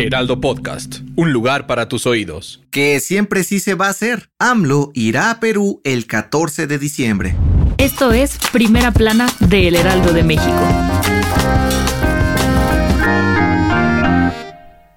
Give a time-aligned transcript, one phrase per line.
[0.00, 2.62] Heraldo Podcast, un lugar para tus oídos.
[2.70, 4.30] Que siempre sí se va a hacer.
[4.38, 7.36] AMLO irá a Perú el 14 de diciembre.
[7.76, 10.58] Esto es Primera Plana de El Heraldo de México.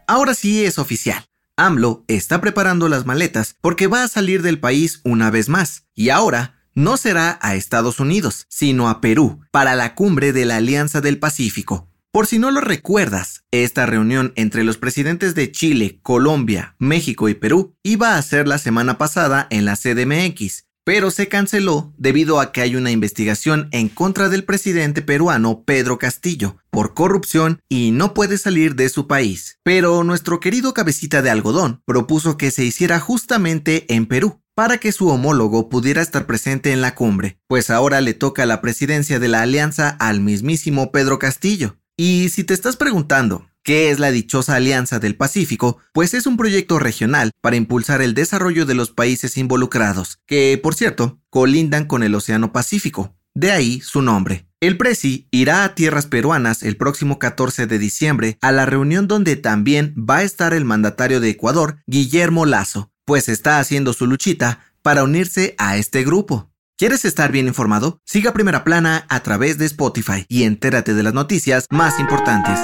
[0.08, 1.26] Ahora sí es oficial.
[1.58, 5.84] AMLO está preparando las maletas porque va a salir del país una vez más.
[5.94, 10.58] Y ahora no será a Estados Unidos, sino a Perú, para la cumbre de la
[10.58, 11.90] Alianza del Pacífico.
[12.14, 17.34] Por si no lo recuerdas, esta reunión entre los presidentes de Chile, Colombia, México y
[17.34, 22.52] Perú iba a ser la semana pasada en la CDMX, pero se canceló debido a
[22.52, 28.14] que hay una investigación en contra del presidente peruano Pedro Castillo por corrupción y no
[28.14, 29.58] puede salir de su país.
[29.64, 34.92] Pero nuestro querido cabecita de algodón propuso que se hiciera justamente en Perú para que
[34.92, 39.30] su homólogo pudiera estar presente en la cumbre, pues ahora le toca la presidencia de
[39.30, 41.80] la alianza al mismísimo Pedro Castillo.
[41.98, 45.78] Y si te estás preguntando, ¿Qué es la dichosa Alianza del Pacífico?
[45.94, 50.76] Pues es un proyecto regional para impulsar el desarrollo de los países involucrados, que, por
[50.76, 53.16] cierto, colindan con el Océano Pacífico.
[53.34, 54.50] De ahí su nombre.
[54.60, 59.38] El Presi irá a tierras peruanas el próximo 14 de diciembre a la reunión donde
[59.38, 64.60] también va a estar el mandatario de Ecuador, Guillermo Lazo, pues está haciendo su luchita
[64.82, 66.53] para unirse a este grupo.
[66.76, 68.02] ¿Quieres estar bien informado?
[68.04, 72.60] Siga Primera Plana a través de Spotify y entérate de las noticias más importantes.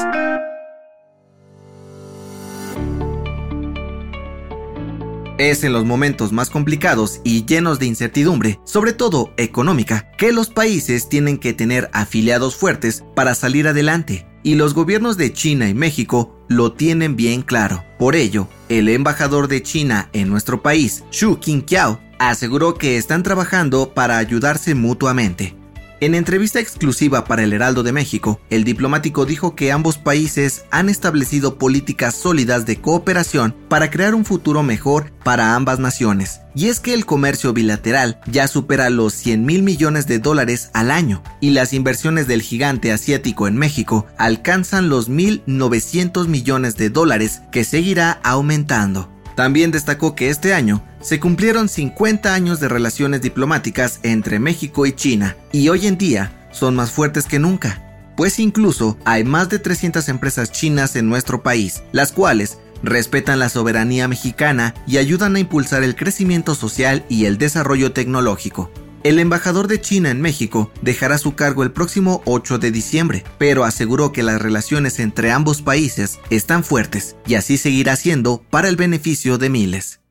[5.38, 10.50] Es en los momentos más complicados y llenos de incertidumbre, sobre todo económica, que los
[10.50, 14.26] países tienen que tener afiliados fuertes para salir adelante.
[14.42, 17.86] Y los gobiernos de China y México lo tienen bien claro.
[18.00, 23.94] Por ello, el embajador de China en nuestro país, Xu Qingqiao, aseguró que están trabajando
[23.94, 25.56] para ayudarse mutuamente.
[26.02, 30.88] En entrevista exclusiva para el Heraldo de México, el diplomático dijo que ambos países han
[30.88, 36.40] establecido políticas sólidas de cooperación para crear un futuro mejor para ambas naciones.
[36.56, 40.90] Y es que el comercio bilateral ya supera los 100 mil millones de dólares al
[40.90, 47.42] año y las inversiones del gigante asiático en México alcanzan los 1.900 millones de dólares
[47.52, 49.10] que seguirá aumentando.
[49.40, 54.92] También destacó que este año se cumplieron 50 años de relaciones diplomáticas entre México y
[54.92, 57.82] China y hoy en día son más fuertes que nunca,
[58.18, 63.48] pues incluso hay más de 300 empresas chinas en nuestro país, las cuales respetan la
[63.48, 68.70] soberanía mexicana y ayudan a impulsar el crecimiento social y el desarrollo tecnológico.
[69.02, 73.64] El embajador de China en México dejará su cargo el próximo 8 de diciembre, pero
[73.64, 78.76] aseguró que las relaciones entre ambos países están fuertes y así seguirá siendo para el
[78.76, 80.02] beneficio de miles.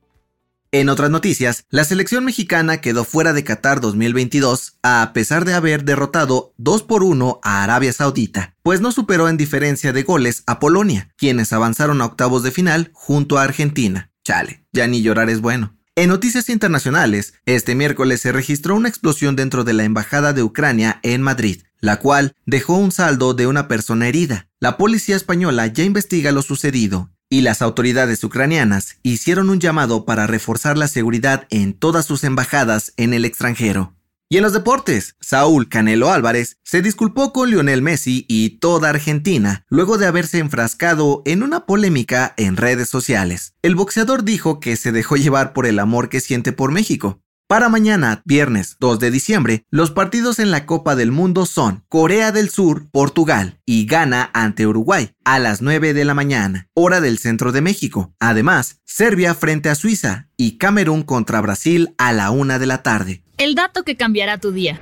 [0.71, 5.85] En otras noticias, la selección mexicana quedó fuera de Qatar 2022 a pesar de haber
[5.85, 10.61] derrotado 2 por 1 a Arabia Saudita, pues no superó en diferencia de goles a
[10.61, 14.13] Polonia, quienes avanzaron a octavos de final junto a Argentina.
[14.25, 15.78] Chale, ya ni llorar es bueno.
[15.99, 21.01] En noticias internacionales, este miércoles se registró una explosión dentro de la Embajada de Ucrania
[21.03, 24.47] en Madrid, la cual dejó un saldo de una persona herida.
[24.61, 30.29] La policía española ya investiga lo sucedido y las autoridades ucranianas hicieron un llamado para
[30.29, 33.98] reforzar la seguridad en todas sus embajadas en el extranjero.
[34.31, 39.65] Y en los deportes, Saúl Canelo Álvarez se disculpó con Lionel Messi y toda Argentina
[39.71, 43.55] luego de haberse enfrascado en una polémica en redes sociales.
[43.63, 47.23] El boxeador dijo que se dejó llevar por el amor que siente por México.
[47.47, 52.31] Para mañana, viernes 2 de diciembre, los partidos en la Copa del Mundo son Corea
[52.31, 57.17] del Sur, Portugal y Ghana ante Uruguay a las 9 de la mañana, hora del
[57.17, 58.13] centro de México.
[58.21, 63.25] Además, Serbia frente a Suiza y Camerún contra Brasil a la 1 de la tarde.
[63.39, 64.81] El dato que cambiará tu día.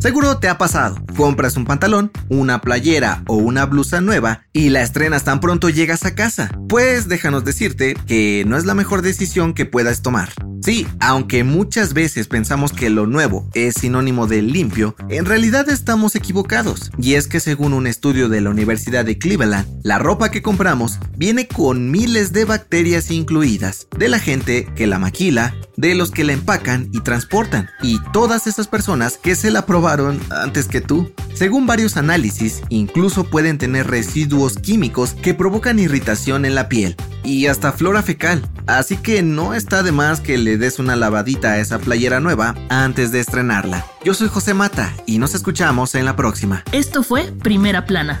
[0.00, 0.96] Seguro te ha pasado.
[1.16, 6.04] Compras un pantalón, una playera o una blusa nueva y la estrenas tan pronto llegas
[6.04, 6.50] a casa.
[6.68, 10.30] Pues déjanos decirte que no es la mejor decisión que puedas tomar.
[10.62, 16.14] Sí, aunque muchas veces pensamos que lo nuevo es sinónimo de limpio, en realidad estamos
[16.14, 16.90] equivocados.
[16.98, 20.98] Y es que según un estudio de la Universidad de Cleveland, la ropa que compramos
[21.16, 26.24] viene con miles de bacterias incluidas, de la gente que la maquila, de los que
[26.24, 31.12] la empacan y transportan, y todas esas personas que se la probaron antes que tú.
[31.34, 37.46] Según varios análisis, incluso pueden tener residuos químicos que provocan irritación en la piel y
[37.46, 41.58] hasta flora fecal, así que no está de más que le des una lavadita a
[41.58, 43.86] esa playera nueva antes de estrenarla.
[44.04, 46.64] Yo soy José Mata y nos escuchamos en la próxima.
[46.72, 48.20] Esto fue Primera Plana,